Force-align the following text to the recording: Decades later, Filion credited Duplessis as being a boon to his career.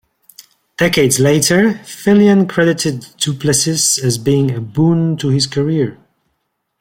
Decades 0.77 1.19
later, 1.19 1.75
Filion 1.83 2.47
credited 2.49 3.05
Duplessis 3.19 3.99
as 4.03 4.17
being 4.17 4.49
a 4.49 4.59
boon 4.59 5.15
to 5.17 5.27
his 5.27 5.45
career. 5.45 5.99